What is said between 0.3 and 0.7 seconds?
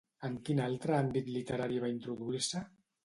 quin